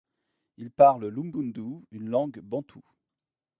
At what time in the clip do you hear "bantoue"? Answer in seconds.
2.39-2.81